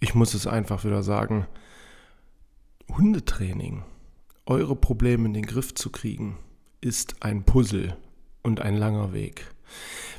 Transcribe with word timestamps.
ich 0.00 0.14
muss 0.14 0.34
es 0.34 0.46
einfach 0.46 0.84
wieder 0.84 1.02
sagen, 1.02 1.46
Hundetraining, 2.96 3.82
eure 4.46 4.76
Probleme 4.76 5.26
in 5.26 5.34
den 5.34 5.46
Griff 5.46 5.74
zu 5.74 5.90
kriegen, 5.90 6.38
ist 6.80 7.16
ein 7.20 7.44
Puzzle 7.44 7.96
und 8.42 8.60
ein 8.60 8.76
langer 8.76 9.12
Weg. 9.12 9.52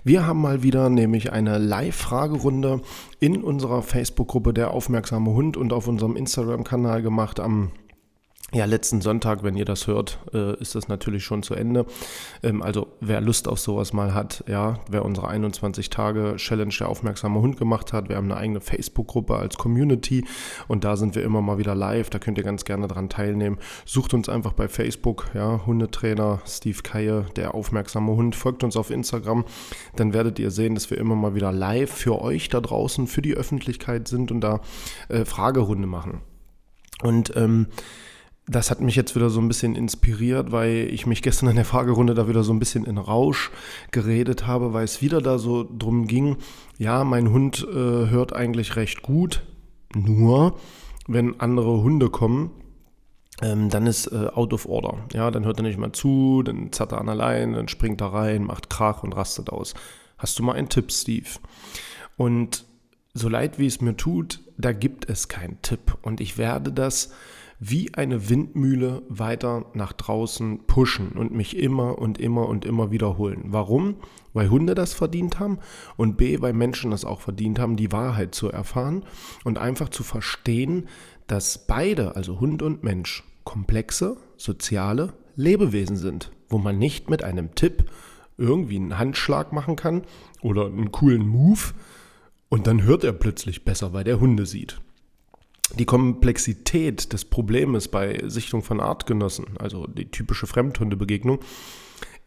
Wir 0.04 0.26
haben 0.26 0.42
mal 0.42 0.64
wieder 0.64 0.90
nämlich 0.90 1.32
eine 1.32 1.58
Live-Fragerunde 1.58 2.82
in 3.20 3.44
unserer 3.44 3.82
Facebook-Gruppe 3.82 4.54
Der 4.54 4.72
aufmerksame 4.72 5.32
Hund 5.32 5.58
und 5.58 5.74
auf 5.74 5.88
unserem 5.88 6.16
Instagram-Kanal 6.16 7.02
gemacht 7.02 7.40
am 7.40 7.72
ja, 8.54 8.66
letzten 8.66 9.02
Sonntag, 9.02 9.44
wenn 9.44 9.56
ihr 9.56 9.66
das 9.66 9.86
hört, 9.86 10.20
äh, 10.34 10.60
ist 10.60 10.74
das 10.74 10.88
natürlich 10.88 11.24
schon 11.24 11.44
zu 11.44 11.54
Ende. 11.54 11.86
Ähm, 12.42 12.62
also 12.62 12.88
wer 13.00 13.22
Lust 13.22 13.48
auf 13.48 13.60
sowas 13.60 13.94
mal 13.94 14.14
hat, 14.14 14.44
ja, 14.48 14.80
wer 14.90 15.06
unsere 15.06 15.28
21 15.28 15.90
Tage 15.90 16.36
Challenge 16.38 16.74
der 16.80 16.90
aufmerksame 16.90 17.40
Hund 17.42 17.58
gemacht 17.58 17.94
hat, 17.94 18.10
wir 18.10 18.16
haben 18.16 18.32
eine 18.32 18.38
eigene 18.40 18.62
Facebook-Gruppe 18.62 19.36
als 19.36 19.58
Community 19.58 20.26
und 20.68 20.84
da 20.84 20.98
sind 20.98 21.16
wir 21.16 21.24
immer 21.24 21.42
mal 21.42 21.60
wieder 21.60 21.76
live, 21.76 22.10
da 22.10 22.18
könnt 22.18 22.38
ihr 22.38 22.44
ganz 22.44 22.66
gerne 22.66 22.88
dran 22.88 23.10
teilnehmen. 23.10 23.60
Sucht 23.86 24.14
uns 24.14 24.30
einfach 24.30 24.54
bei 24.54 24.68
Facebook, 24.68 25.30
ja, 25.36 25.66
Hundetrainer 25.66 26.42
Steve 26.48 26.82
Kaye, 26.82 27.26
der 27.36 27.54
aufmerksame 27.54 28.14
Hund, 28.14 28.36
folgt 28.36 28.64
uns 28.64 28.76
auf 28.76 28.90
Instagram, 28.90 29.46
dann 29.96 30.14
werdet 30.14 30.40
ihr 30.40 30.50
sehen, 30.50 30.74
dass 30.74 30.90
wir 30.90 30.98
immer 30.98 31.16
mal 31.16 31.36
wieder 31.36 31.52
live 31.52 31.92
für 31.92 32.20
euch 32.22 32.50
da 32.50 32.62
draußen, 32.62 33.06
für 33.06 33.22
die 33.22 33.36
Öffentlichkeit 33.36 34.08
sind 34.08 34.32
und 34.32 34.42
da 34.42 34.62
äh, 35.10 35.26
Fragerunde 35.26 35.88
machen. 35.88 36.22
Und 37.02 37.36
ähm, 37.36 37.68
das 38.50 38.72
hat 38.72 38.82
mich 38.82 38.96
jetzt 38.96 39.16
wieder 39.16 39.30
so 39.30 39.40
ein 39.40 39.48
bisschen 39.48 39.76
inspiriert, 39.76 40.52
weil 40.52 40.90
ich 40.92 41.06
mich 41.06 41.22
gestern 41.22 41.50
in 41.50 41.56
der 41.56 41.66
Fragerunde 41.66 42.16
da 42.16 42.28
wieder 42.28 42.44
so 42.44 42.52
ein 42.52 42.60
bisschen 42.60 42.84
in 42.84 42.98
Rausch 42.98 43.52
geredet 43.92 44.48
habe, 44.48 44.74
weil 44.74 44.86
es 44.86 45.02
wieder 45.02 45.22
da 45.22 45.38
so 45.38 45.64
drum 45.64 46.08
ging, 46.08 46.38
ja, 46.78 47.04
mein 47.04 47.30
Hund 47.30 47.66
äh, 47.70 47.76
hört 47.76 48.34
eigentlich 48.34 48.76
recht 48.76 49.04
gut, 49.04 49.44
nur 49.94 50.58
wenn 51.08 51.40
andere 51.40 51.84
Hunde 51.84 52.10
kommen, 52.10 52.50
ähm, 53.42 53.70
dann 53.70 53.86
ist 53.86 54.08
äh, 54.08 54.30
out 54.34 54.52
of 54.52 54.66
order. 54.66 54.98
Ja, 55.14 55.30
dann 55.30 55.46
hört 55.46 55.60
er 55.60 55.64
nicht 55.64 55.78
mehr 55.78 55.94
zu, 55.94 56.42
dann 56.44 56.72
zerrt 56.72 56.92
er 56.92 57.02
an 57.02 57.10
allein, 57.10 57.54
dann 57.54 57.68
springt 57.68 58.02
er 58.02 58.14
rein, 58.14 58.44
macht 58.44 58.70
Krach 58.70 59.04
und 59.04 59.14
rastet 59.14 59.50
aus. 59.52 59.76
Hast 60.18 60.40
du 60.40 60.44
mal 60.44 60.54
einen 60.54 60.70
Tipp, 60.70 60.92
Steve? 60.92 61.30
Und 62.18 62.66
so 63.14 63.30
leid 63.30 63.60
wie 63.60 63.68
es 63.68 63.80
mir 63.80 63.96
tut, 63.96 64.40
da 64.58 64.72
gibt 64.72 65.08
es 65.10 65.28
keinen 65.28 65.62
Tipp. 65.62 65.98
Und 66.02 66.20
ich 66.20 66.38
werde 66.38 66.72
das 66.72 67.12
wie 67.60 67.94
eine 67.94 68.30
Windmühle 68.30 69.04
weiter 69.10 69.66
nach 69.74 69.92
draußen 69.92 70.66
pushen 70.66 71.10
und 71.10 71.34
mich 71.34 71.58
immer 71.58 72.00
und 72.00 72.18
immer 72.18 72.48
und 72.48 72.64
immer 72.64 72.90
wiederholen. 72.90 73.46
Warum? 73.48 73.96
Weil 74.34 74.50
Hunde 74.50 74.76
das 74.76 74.94
verdient 74.94 75.40
haben 75.40 75.60
und 75.98 76.16
B, 76.16 76.42
weil 76.42 76.54
Menschen 76.54 76.92
das 76.92 77.04
auch 77.04 77.20
verdient 77.20 77.60
haben, 77.60 77.76
die 77.76 77.92
Wahrheit 77.92 78.34
zu 78.34 78.50
erfahren 78.50 79.04
und 79.44 79.58
einfach 79.58 79.90
zu 79.90 80.04
verstehen, 80.04 80.88
dass 81.28 81.68
beide, 81.68 82.16
also 82.16 82.40
Hund 82.40 82.62
und 82.62 82.84
Mensch, 82.84 83.24
komplexe, 83.44 84.18
soziale 84.38 85.14
Lebewesen 85.36 85.98
sind, 85.98 86.32
wo 86.48 86.58
man 86.58 86.78
nicht 86.78 87.10
mit 87.10 87.24
einem 87.24 87.56
Tipp 87.56 87.86
irgendwie 88.38 88.78
einen 88.78 88.98
Handschlag 88.98 89.52
machen 89.52 89.76
kann 89.76 90.04
oder 90.42 90.68
einen 90.68 90.92
coolen 90.92 91.28
Move 91.28 91.74
und 92.48 92.68
dann 92.68 92.84
hört 92.84 93.04
er 93.04 93.12
plötzlich 93.12 93.66
besser, 93.66 93.92
weil 93.92 94.06
der 94.06 94.22
Hunde 94.22 94.46
sieht 94.46 94.80
die 95.78 95.86
Komplexität 95.86 97.14
des 97.14 97.26
Problems 97.26 97.88
bei 97.88 98.22
Sichtung 98.26 98.64
von 98.64 98.80
Artgenossen, 98.80 99.58
also 99.60 99.88
die 99.88 100.10
typische 100.10 100.48
Fremdhundebegegnung, 100.48 101.40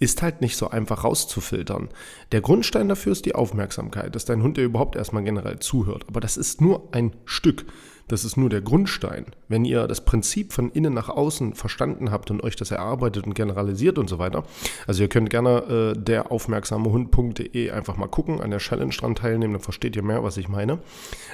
ist 0.02 0.20
halt 0.20 0.40
nicht 0.40 0.56
so 0.56 0.68
einfach 0.68 1.04
rauszufiltern. 1.04 1.88
Der 2.32 2.40
Grundstein 2.40 2.88
dafür 2.88 3.12
ist 3.12 3.24
die 3.24 3.36
Aufmerksamkeit, 3.36 4.16
dass 4.16 4.24
dein 4.24 4.42
Hund 4.42 4.56
dir 4.56 4.64
überhaupt 4.64 4.96
erstmal 4.96 5.22
generell 5.22 5.60
zuhört. 5.60 6.06
Aber 6.08 6.18
das 6.18 6.36
ist 6.36 6.60
nur 6.60 6.88
ein 6.90 7.12
Stück. 7.24 7.66
Das 8.08 8.24
ist 8.24 8.36
nur 8.36 8.50
der 8.50 8.62
Grundstein. 8.62 9.26
Wenn 9.46 9.64
ihr 9.64 9.86
das 9.86 10.04
Prinzip 10.04 10.52
von 10.52 10.72
innen 10.72 10.92
nach 10.92 11.08
außen 11.08 11.54
verstanden 11.54 12.10
habt 12.10 12.32
und 12.32 12.42
euch 12.42 12.56
das 12.56 12.72
erarbeitet 12.72 13.28
und 13.28 13.34
generalisiert 13.34 13.96
und 13.96 14.08
so 14.08 14.18
weiter, 14.18 14.42
also 14.88 15.04
ihr 15.04 15.08
könnt 15.08 15.30
gerne 15.30 15.94
äh, 15.94 15.98
der 15.98 16.32
aufmerksame 16.32 16.90
Hund.de 16.90 17.70
einfach 17.70 17.96
mal 17.96 18.08
gucken, 18.08 18.40
an 18.40 18.50
der 18.50 18.58
Challenge 18.58 18.92
dran 18.92 19.14
teilnehmen, 19.14 19.52
dann 19.52 19.62
versteht 19.62 19.94
ihr 19.94 20.02
mehr, 20.02 20.24
was 20.24 20.36
ich 20.36 20.48
meine. 20.48 20.80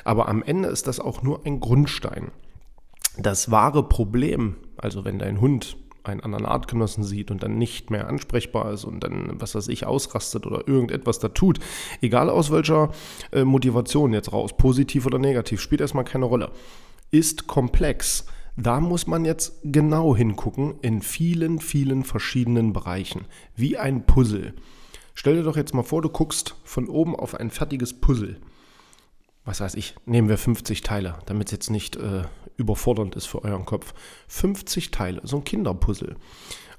Aber 0.05 0.29
am 0.29 0.43
Ende 0.43 0.69
ist 0.69 0.87
das 0.87 1.01
auch 1.01 1.23
nur 1.23 1.47
ein 1.47 1.59
Grundstein. 1.61 2.33
Das 3.17 3.51
wahre 3.51 3.89
Problem, 3.89 4.57
also 4.77 5.07
wenn 5.07 5.19
dein 5.19 5.41
Hund 5.41 5.79
einen 6.09 6.21
anderen 6.21 6.47
Artgenossen 6.47 7.05
sieht 7.05 7.31
und 7.31 7.43
dann 7.43 7.59
nicht 7.59 7.91
mehr 7.91 8.09
ansprechbar 8.09 8.73
ist 8.73 8.85
und 8.85 9.05
dann, 9.05 9.41
was 9.41 9.55
weiß 9.55 9.69
ich, 9.69 9.87
ausrastet 9.87 10.47
oder 10.47 10.67
irgendetwas 10.67 11.19
da 11.19 11.29
tut, 11.29 11.59
egal 12.01 12.31
aus 12.31 12.51
welcher 12.51 12.91
äh, 13.33 13.45
Motivation 13.45 14.13
jetzt 14.13 14.33
raus, 14.33 14.57
positiv 14.57 15.07
oder 15.07 15.19
negativ, 15.19 15.61
spielt 15.61 15.81
erstmal 15.81 16.05
keine 16.05 16.25
Rolle, 16.25 16.51
ist 17.11 17.47
komplex. 17.47 18.27
Da 18.57 18.81
muss 18.81 19.07
man 19.07 19.25
jetzt 19.25 19.61
genau 19.63 20.17
hingucken 20.17 20.75
in 20.83 21.01
vielen, 21.01 21.61
vielen 21.61 22.03
verschiedenen 22.03 22.73
Bereichen, 22.73 23.27
wie 23.55 23.79
ein 23.79 24.05
Puzzle. 24.05 24.55
Stell 25.15 25.37
dir 25.37 25.45
doch 25.45 25.57
jetzt 25.57 25.75
mal 25.75 25.85
vor, 25.85 26.03
du 26.03 26.09
guckst 26.09 26.57
von 26.65 26.89
oben 26.89 27.15
auf 27.15 27.35
ein 27.35 27.51
fertiges 27.51 28.01
Puzzle 28.01 28.41
was 29.49 29.63
weiß 29.63 29.77
ich, 29.77 29.95
nehmen 30.05 30.29
wir 30.29 30.37
50 30.37 30.83
Teile, 30.83 31.15
damit 31.25 31.49
es 31.49 31.53
jetzt 31.53 31.71
nicht 31.71 31.97
äh, 31.97 32.25
überfordernd 32.59 33.17
ist 33.17 33.25
für 33.25 33.43
euren 33.45 33.65
Kopf. 33.65 33.95
50 34.29 34.91
Teile, 34.91 35.23
so 35.25 35.39
ein 35.39 35.45
Kinderpuzzle. 35.45 36.17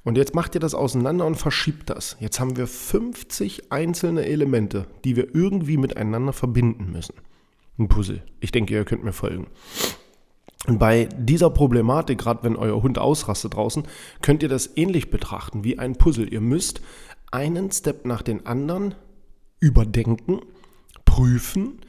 Und 0.04 0.18
jetzt 0.18 0.36
macht 0.36 0.54
ihr 0.54 0.62
das 0.62 0.76
auseinander 0.76 1.26
und 1.26 1.34
verschiebt 1.34 1.90
das. 1.90 2.16
Jetzt 2.20 2.40
haben 2.40 2.58
wir 2.58 2.68
50 2.68 3.72
einzelne 3.72 4.26
Elemente, 4.26 4.86
die 5.04 5.16
wir 5.16 5.34
irgendwie 5.34 5.78
miteinander 5.78 6.32
verbinden 6.32 6.92
müssen. 6.92 7.16
Ein 7.80 7.88
Puzzle. 7.88 8.22
Ich 8.40 8.52
denke, 8.52 8.76
ihr 8.76 8.86
könnt 8.86 9.04
mir 9.04 9.14
folgen. 9.14 9.48
Und 10.68 10.78
bei 10.78 11.10
dieser 11.18 11.50
Problematik, 11.50 12.20
gerade 12.20 12.44
wenn 12.44 12.56
euer 12.56 12.84
Hund 12.84 13.00
ausrastet 13.00 13.56
draußen, 13.56 13.84
könnt 14.22 14.44
ihr 14.44 14.50
das 14.50 14.78
ähnlich 14.78 15.10
betrachten 15.10 15.64
wie 15.64 15.80
ein 15.80 15.96
Puzzle. 15.96 16.32
Ihr 16.32 16.42
müsst 16.42 16.82
einen 17.32 17.72
Step 17.72 18.06
nach 18.06 18.22
den 18.22 18.46
anderen 18.46 18.94
überdenken, 19.60 20.42
prüfen, 21.06 21.80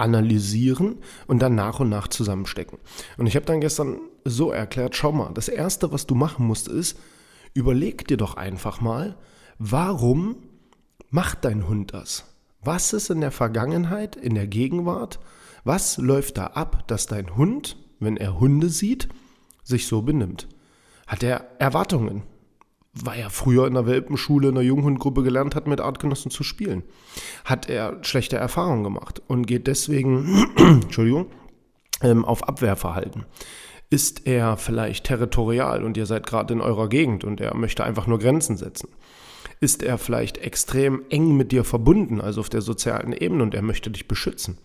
analysieren 0.00 0.98
und 1.26 1.40
dann 1.40 1.54
nach 1.54 1.80
und 1.80 1.88
nach 1.88 2.08
zusammenstecken. 2.08 2.78
Und 3.16 3.26
ich 3.26 3.36
habe 3.36 3.46
dann 3.46 3.60
gestern 3.60 4.00
so 4.24 4.50
erklärt, 4.50 4.96
schau 4.96 5.12
mal, 5.12 5.32
das 5.34 5.48
Erste, 5.48 5.92
was 5.92 6.06
du 6.06 6.14
machen 6.14 6.46
musst, 6.46 6.68
ist, 6.68 6.98
überleg 7.54 8.06
dir 8.08 8.16
doch 8.16 8.36
einfach 8.36 8.80
mal, 8.80 9.16
warum 9.58 10.36
macht 11.10 11.44
dein 11.44 11.68
Hund 11.68 11.94
das? 11.94 12.24
Was 12.62 12.92
ist 12.92 13.10
in 13.10 13.20
der 13.20 13.30
Vergangenheit, 13.30 14.16
in 14.16 14.34
der 14.34 14.46
Gegenwart? 14.46 15.18
Was 15.64 15.98
läuft 15.98 16.38
da 16.38 16.48
ab, 16.48 16.86
dass 16.88 17.06
dein 17.06 17.36
Hund, 17.36 17.76
wenn 17.98 18.16
er 18.16 18.38
Hunde 18.38 18.68
sieht, 18.68 19.08
sich 19.62 19.86
so 19.86 20.02
benimmt? 20.02 20.48
Hat 21.06 21.22
er 21.22 21.46
Erwartungen? 21.58 22.22
Weil 22.92 23.20
er 23.20 23.30
früher 23.30 23.66
in 23.66 23.74
der 23.74 23.86
Welpenschule, 23.86 24.48
in 24.48 24.54
der 24.54 24.64
Junghundgruppe 24.64 25.22
gelernt 25.22 25.54
hat, 25.54 25.66
mit 25.66 25.80
Artgenossen 25.80 26.30
zu 26.30 26.42
spielen. 26.42 26.82
Hat 27.44 27.68
er 27.68 27.98
schlechte 28.02 28.36
Erfahrungen 28.36 28.82
gemacht 28.82 29.22
und 29.26 29.46
geht 29.46 29.66
deswegen, 29.66 30.46
Entschuldigung, 30.56 31.26
ähm, 32.02 32.24
auf 32.24 32.48
Abwehrverhalten. 32.48 33.26
Ist 33.90 34.26
er 34.26 34.56
vielleicht 34.56 35.04
territorial 35.04 35.82
und 35.84 35.96
ihr 35.96 36.06
seid 36.06 36.26
gerade 36.26 36.54
in 36.54 36.60
eurer 36.60 36.88
Gegend 36.88 37.24
und 37.24 37.40
er 37.40 37.56
möchte 37.56 37.84
einfach 37.84 38.06
nur 38.06 38.18
Grenzen 38.18 38.56
setzen? 38.56 38.88
Ist 39.60 39.82
er 39.82 39.98
vielleicht 39.98 40.38
extrem 40.38 41.02
eng 41.10 41.36
mit 41.36 41.52
dir 41.52 41.64
verbunden, 41.64 42.20
also 42.20 42.40
auf 42.40 42.48
der 42.48 42.62
sozialen 42.62 43.12
Ebene 43.12 43.42
und 43.42 43.54
er 43.54 43.62
möchte 43.62 43.90
dich 43.90 44.08
beschützen? 44.08 44.58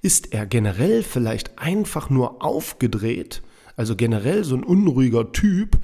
Ist 0.00 0.32
er 0.32 0.46
generell 0.46 1.02
vielleicht 1.02 1.58
einfach 1.58 2.10
nur 2.10 2.42
aufgedreht, 2.42 3.42
also 3.76 3.94
generell 3.94 4.42
so 4.42 4.56
ein 4.56 4.64
unruhiger 4.64 5.32
Typ, 5.32 5.78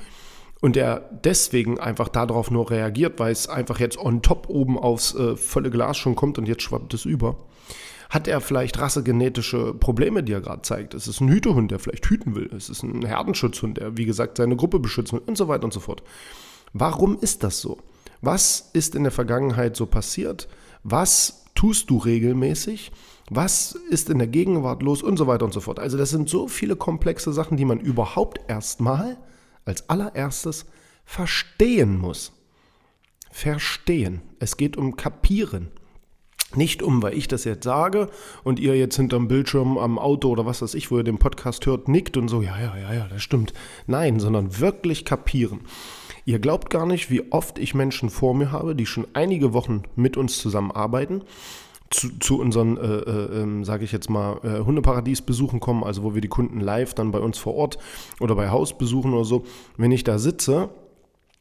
und 0.60 0.76
der 0.76 1.08
deswegen 1.24 1.78
einfach 1.78 2.08
darauf 2.08 2.50
nur 2.50 2.70
reagiert, 2.70 3.18
weil 3.18 3.32
es 3.32 3.48
einfach 3.48 3.78
jetzt 3.78 3.98
on 3.98 4.22
top 4.22 4.48
oben 4.48 4.78
aufs 4.78 5.14
äh, 5.14 5.36
volle 5.36 5.70
Glas 5.70 5.96
schon 5.96 6.16
kommt 6.16 6.38
und 6.38 6.46
jetzt 6.46 6.62
schwappt 6.62 6.94
es 6.94 7.04
über, 7.04 7.36
hat 8.10 8.26
er 8.26 8.40
vielleicht 8.40 8.78
rassegenetische 8.78 9.74
Probleme, 9.74 10.22
die 10.22 10.32
er 10.32 10.40
gerade 10.40 10.62
zeigt. 10.62 10.94
Es 10.94 11.06
ist 11.06 11.20
ein 11.20 11.28
Hütehund, 11.28 11.70
der 11.70 11.78
vielleicht 11.78 12.06
hüten 12.06 12.34
will. 12.34 12.50
Es 12.56 12.70
ist 12.70 12.82
ein 12.82 13.04
Herdenschutzhund, 13.04 13.76
der, 13.76 13.96
wie 13.96 14.06
gesagt, 14.06 14.38
seine 14.38 14.56
Gruppe 14.56 14.78
beschützen 14.78 15.18
will 15.18 15.24
und 15.26 15.36
so 15.36 15.46
weiter 15.48 15.64
und 15.64 15.72
so 15.72 15.80
fort. 15.80 16.02
Warum 16.72 17.18
ist 17.20 17.44
das 17.44 17.60
so? 17.60 17.78
Was 18.20 18.70
ist 18.72 18.94
in 18.94 19.04
der 19.04 19.12
Vergangenheit 19.12 19.76
so 19.76 19.86
passiert? 19.86 20.48
Was 20.82 21.44
tust 21.54 21.90
du 21.90 21.98
regelmäßig? 21.98 22.92
Was 23.30 23.72
ist 23.90 24.08
in 24.08 24.18
der 24.18 24.26
Gegenwart 24.26 24.82
los 24.82 25.02
und 25.02 25.18
so 25.18 25.26
weiter 25.26 25.44
und 25.44 25.52
so 25.52 25.60
fort. 25.60 25.78
Also 25.78 25.98
das 25.98 26.10
sind 26.10 26.30
so 26.30 26.48
viele 26.48 26.76
komplexe 26.76 27.32
Sachen, 27.32 27.58
die 27.58 27.66
man 27.66 27.78
überhaupt 27.78 28.40
erstmal 28.48 29.18
als 29.68 29.88
allererstes 29.88 30.66
verstehen 31.04 31.98
muss. 31.98 32.32
Verstehen. 33.30 34.22
Es 34.40 34.56
geht 34.56 34.76
um 34.76 34.96
Kapieren. 34.96 35.68
Nicht 36.54 36.82
um, 36.82 37.02
weil 37.02 37.12
ich 37.12 37.28
das 37.28 37.44
jetzt 37.44 37.64
sage 37.64 38.08
und 38.42 38.58
ihr 38.58 38.74
jetzt 38.74 38.96
hinterm 38.96 39.28
Bildschirm 39.28 39.76
am 39.76 39.98
Auto 39.98 40.30
oder 40.30 40.46
was 40.46 40.62
weiß 40.62 40.72
ich, 40.74 40.90
wo 40.90 40.96
ihr 40.96 41.04
den 41.04 41.18
Podcast 41.18 41.66
hört, 41.66 41.88
nickt 41.88 42.16
und 42.16 42.28
so, 42.28 42.40
ja, 42.40 42.58
ja, 42.58 42.74
ja, 42.76 42.94
ja, 42.94 43.06
das 43.08 43.22
stimmt. 43.22 43.52
Nein, 43.86 44.18
sondern 44.18 44.58
wirklich 44.58 45.04
kapieren. 45.04 45.60
Ihr 46.24 46.38
glaubt 46.38 46.70
gar 46.70 46.86
nicht, 46.86 47.10
wie 47.10 47.30
oft 47.32 47.58
ich 47.58 47.74
Menschen 47.74 48.08
vor 48.08 48.34
mir 48.34 48.50
habe, 48.50 48.74
die 48.74 48.86
schon 48.86 49.06
einige 49.12 49.52
Wochen 49.52 49.82
mit 49.94 50.16
uns 50.16 50.38
zusammenarbeiten 50.38 51.22
zu, 51.90 52.18
zu 52.18 52.38
unseren, 52.38 52.76
äh, 52.76 52.82
äh, 52.82 53.42
ähm, 53.42 53.64
sage 53.64 53.84
ich 53.84 53.92
jetzt 53.92 54.10
mal, 54.10 54.40
äh, 54.42 54.64
Hundeparadies-Besuchen 54.64 55.60
kommen, 55.60 55.84
also 55.84 56.02
wo 56.02 56.14
wir 56.14 56.20
die 56.20 56.28
Kunden 56.28 56.60
live 56.60 56.94
dann 56.94 57.10
bei 57.10 57.18
uns 57.18 57.38
vor 57.38 57.54
Ort 57.54 57.78
oder 58.20 58.34
bei 58.34 58.50
Haus 58.50 58.76
besuchen 58.76 59.14
oder 59.14 59.24
so, 59.24 59.44
wenn 59.76 59.92
ich 59.92 60.04
da 60.04 60.18
sitze, 60.18 60.68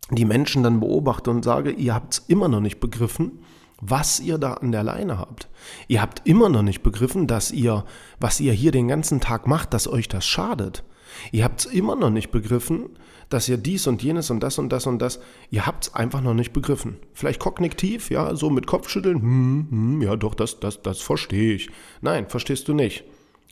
die 0.10 0.26
Menschen 0.26 0.64
dann 0.64 0.80
beobachte 0.80 1.30
und 1.30 1.44
sage, 1.44 1.72
ihr 1.72 1.94
habt 1.94 2.14
es 2.14 2.20
immer 2.28 2.48
noch 2.48 2.62
nicht 2.62 2.80
begriffen, 2.80 3.40
was 3.80 4.20
ihr 4.20 4.38
da 4.38 4.54
an 4.54 4.72
der 4.72 4.84
Leine 4.84 5.20
habt. 5.20 5.48
Ihr 5.88 6.02
habt 6.02 6.22
immer 6.26 6.50
noch 6.50 6.64
nicht 6.64 6.84
begriffen, 6.84 7.28
dass 7.28 7.52
ihr, 7.52 7.86
was 8.20 8.40
ihr 8.40 8.54
hier 8.54 8.72
den 8.72 8.88
ganzen 8.88 9.22
Tag 9.22 9.48
macht, 9.48 9.74
dass 9.74 9.88
euch 9.88 10.08
das 10.08 10.26
schadet. 10.26 10.84
Ihr 11.32 11.44
habt 11.44 11.62
es 11.62 11.66
immer 11.66 11.96
noch 11.96 12.10
nicht 12.10 12.32
begriffen, 12.32 12.90
dass 13.30 13.50
ihr 13.50 13.58
dies 13.58 13.88
und 13.88 14.04
jenes 14.04 14.30
und 14.30 14.42
das 14.42 14.58
und 14.58 14.70
das 14.70 14.88
und 14.88 15.00
das, 15.00 15.20
ihr 15.50 15.66
habt 15.66 15.86
es 15.86 15.96
einfach 15.96 16.22
noch 16.22 16.34
nicht 16.34 16.54
begriffen. 16.54 16.98
Vielleicht 17.14 17.40
kognitiv, 17.40 18.10
ja, 18.10 18.36
so 18.36 18.50
mit 18.50 18.68
Kopfschütteln, 18.68 19.22
hm, 19.22 19.68
hm, 19.70 20.02
ja 20.02 20.16
doch, 20.16 20.36
das, 20.36 20.60
das, 20.60 20.82
das 20.82 21.02
verstehe 21.02 21.54
ich. 21.54 21.70
Nein, 22.02 22.28
verstehst 22.30 22.68
du 22.68 22.74
nicht. 22.74 23.04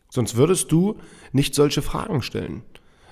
Sonst 0.10 0.36
würdest 0.36 0.72
du 0.72 0.98
nicht 1.34 1.56
solche 1.56 1.82
Fragen 1.82 2.22
stellen. 2.22 2.64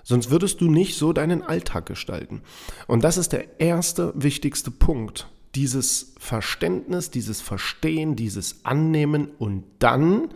Sonst 0.03 0.29
würdest 0.29 0.61
du 0.61 0.69
nicht 0.69 0.97
so 0.97 1.13
deinen 1.13 1.43
Alltag 1.43 1.85
gestalten. 1.85 2.41
Und 2.87 3.03
das 3.03 3.17
ist 3.17 3.33
der 3.33 3.59
erste 3.59 4.13
wichtigste 4.15 4.71
Punkt. 4.71 5.27
Dieses 5.55 6.13
Verständnis, 6.17 7.11
dieses 7.11 7.41
Verstehen, 7.41 8.15
dieses 8.15 8.63
Annehmen 8.63 9.29
und 9.37 9.63
dann 9.79 10.29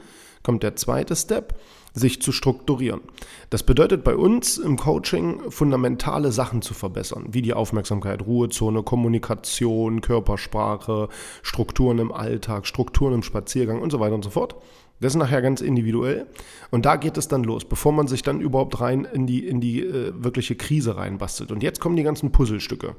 kommt 0.43 0.63
der 0.63 0.75
zweite 0.75 1.15
Step, 1.15 1.59
sich 1.97 2.21
zu 2.21 2.31
strukturieren. 2.31 3.01
Das 3.49 3.63
bedeutet 3.63 4.03
bei 4.03 4.15
uns 4.15 4.57
im 4.57 4.77
Coaching 4.77 5.49
fundamentale 5.49 6.31
Sachen 6.31 6.61
zu 6.61 6.73
verbessern, 6.73 7.27
wie 7.31 7.41
die 7.41 7.53
Aufmerksamkeit, 7.53 8.25
Ruhezone, 8.25 8.83
Kommunikation, 8.83 10.01
Körpersprache, 10.01 11.09
Strukturen 11.41 11.99
im 11.99 12.11
Alltag, 12.11 12.67
Strukturen 12.67 13.15
im 13.15 13.23
Spaziergang 13.23 13.81
und 13.81 13.91
so 13.91 13.99
weiter 13.99 14.15
und 14.15 14.23
so 14.23 14.29
fort. 14.29 14.55
Das 14.99 15.13
ist 15.13 15.19
nachher 15.19 15.41
ganz 15.41 15.61
individuell. 15.61 16.25
Und 16.71 16.85
da 16.85 16.95
geht 16.95 17.17
es 17.17 17.27
dann 17.27 17.43
los, 17.43 17.65
bevor 17.65 17.91
man 17.91 18.07
sich 18.07 18.23
dann 18.23 18.41
überhaupt 18.41 18.79
rein 18.81 19.07
in 19.11 19.27
die, 19.27 19.45
in 19.45 19.61
die 19.61 19.81
äh, 19.81 20.11
wirkliche 20.15 20.55
Krise 20.55 20.97
reinbastelt. 20.97 21.51
Und 21.51 21.61
jetzt 21.61 21.79
kommen 21.79 21.95
die 21.95 22.03
ganzen 22.03 22.31
Puzzlestücke. 22.31 22.95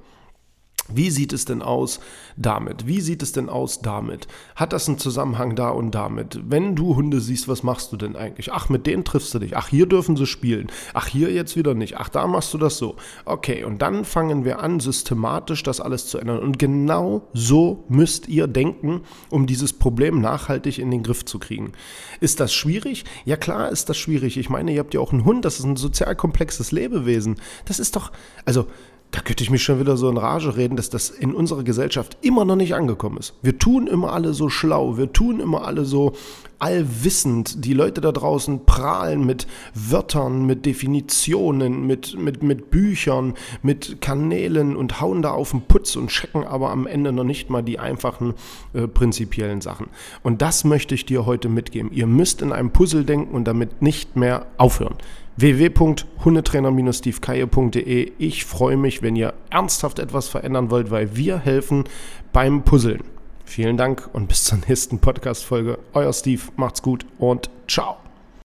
Wie 0.93 1.11
sieht 1.11 1.33
es 1.33 1.45
denn 1.45 1.63
aus 1.63 2.01
damit? 2.37 2.87
Wie 2.87 3.01
sieht 3.01 3.23
es 3.23 3.33
denn 3.33 3.49
aus 3.49 3.81
damit? 3.81 4.27
Hat 4.57 4.73
das 4.73 4.89
einen 4.89 4.99
Zusammenhang 4.99 5.55
da 5.55 5.71
und 5.71 5.91
damit? 5.95 6.41
Wenn 6.49 6.77
du 6.77 6.97
Hunde 6.97 7.21
siehst, 7.21 7.49
was 7.49 7.63
machst 7.63 7.93
du 7.93 7.97
denn 7.97 8.17
eigentlich? 8.17 8.53
Ach, 8.53 8.69
mit 8.69 8.87
denen 8.87 9.05
triffst 9.05 9.35
du 9.35 9.39
dich. 9.39 9.57
Ach, 9.57 9.69
hier 9.69 9.87
dürfen 9.87 10.17
sie 10.17 10.27
spielen. 10.27 10.69
Ach, 10.95 11.07
hier 11.07 11.31
jetzt 11.31 11.57
wieder 11.57 11.75
nicht. 11.75 11.99
Ach, 11.99 12.09
da 12.09 12.27
machst 12.27 12.55
du 12.55 12.59
das 12.59 12.79
so. 12.79 12.97
Okay, 13.25 13.65
und 13.65 13.83
dann 13.83 14.05
fangen 14.05 14.45
wir 14.45 14.61
an, 14.61 14.81
systematisch 14.81 15.63
das 15.63 15.81
alles 15.81 16.07
zu 16.07 16.19
ändern. 16.19 16.39
Und 16.39 16.59
genau 16.59 17.29
so 17.35 17.85
müsst 17.89 18.29
ihr 18.29 18.47
denken, 18.47 19.03
um 19.31 19.47
dieses 19.47 19.73
Problem 19.75 20.21
nachhaltig 20.21 20.79
in 20.79 20.91
den 20.91 21.03
Griff 21.03 21.25
zu 21.25 21.39
kriegen. 21.39 21.73
Ist 22.21 22.41
das 22.41 22.55
schwierig? 22.55 23.05
Ja, 23.25 23.37
klar 23.37 23.71
ist 23.71 23.89
das 23.89 23.99
schwierig. 23.99 24.39
Ich 24.39 24.49
meine, 24.49 24.73
ihr 24.73 24.81
habt 24.81 24.95
ja 24.95 25.01
auch 25.01 25.13
einen 25.13 25.25
Hund, 25.25 25.45
das 25.45 25.59
ist 25.59 25.65
ein 25.67 25.77
sozial 25.77 26.17
komplexes 26.17 26.73
Lebewesen. 26.73 27.37
Das 27.67 27.79
ist 27.79 27.97
doch, 27.97 28.11
also 28.45 28.67
da 29.11 29.21
könnte 29.21 29.43
ich 29.43 29.51
mich 29.51 29.63
schon 29.63 29.81
wieder 29.81 29.97
so 29.97 30.09
in 30.11 30.17
Rage 30.17 30.57
reden, 30.57 30.77
dass 30.77 30.91
das 30.91 31.09
in 31.11 31.35
unserer 31.35 31.63
Gesellschaft 31.63 32.19
immer 32.21 32.45
noch 32.45 32.57
nicht 32.57 32.75
angekommen 32.75 33.17
ist. 33.17 33.35
Wir 33.43 33.59
tun 33.59 33.87
immer 33.87 34.13
alle 34.13 34.35
so 34.35 34.49
schlau, 34.49 34.97
wir 34.99 35.13
tun 35.13 35.41
immer 35.41 35.67
alle 35.67 35.85
so 35.85 36.13
allwissend. 36.59 37.65
Die 37.65 37.73
Leute 37.73 38.01
da 38.01 38.13
draußen 38.13 38.65
prahlen 38.65 39.25
mit 39.25 39.47
Wörtern, 39.75 40.47
mit 40.47 40.67
Definitionen, 40.67 41.87
mit, 41.87 42.19
mit, 42.19 42.43
mit 42.43 42.71
Büchern, 42.71 43.35
mit 43.63 44.01
Kanälen 44.01 44.77
und 44.77 45.01
hauen 45.01 45.23
da 45.23 45.31
auf 45.31 45.53
den 45.53 45.63
Putz 45.63 45.97
und 45.97 46.09
checken 46.09 46.45
aber 46.45 46.71
am 46.71 46.87
Ende 46.87 47.13
noch 47.13 47.25
nicht 47.25 47.51
mal 47.51 47.63
die 47.63 47.79
einfachen 47.79 48.35
äh, 48.75 48.89
prinzipiellen 48.89 49.61
Sachen. 49.61 49.89
Und 50.23 50.43
das 50.43 50.65
möchte 50.65 50.95
ich 50.95 51.07
dir 51.07 51.27
heute 51.27 51.49
mitgeben. 51.49 51.93
Ihr 51.93 52.07
müsst 52.07 52.43
in 52.43 52.53
einem 52.53 52.71
Puzzle 52.71 53.05
denken 53.05 53.35
und 53.35 53.45
damit 53.45 53.83
nicht 53.83 54.17
mehr 54.17 54.47
aufhören 54.57 54.97
www.hundetrainer-stevekaye.de. 55.39 58.13
Ich 58.19 58.45
freue 58.45 58.77
mich, 58.77 59.03
wenn 59.03 59.15
ihr 59.15 59.35
ernsthaft 59.51 60.01
etwas 60.01 60.27
verändern 60.29 60.73
wollt, 60.73 60.91
weil 60.91 61.17
wir 61.17 61.39
helfen 61.39 61.85
beim 62.33 62.65
Puzzeln. 62.65 63.05
Vielen 63.49 63.79
Dank 63.79 64.11
und 64.13 64.29
bis 64.29 64.45
zur 64.45 64.59
nächsten 64.69 64.99
Podcast-Folge. 64.99 65.79
Euer 65.95 66.13
Steve, 66.13 66.43
macht's 66.57 66.83
gut 66.83 67.07
und 67.19 67.49
ciao. 67.67 67.97